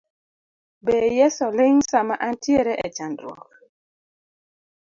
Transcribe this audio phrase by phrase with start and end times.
[0.85, 3.49] Be Yeso ling sama antiere e chandruok.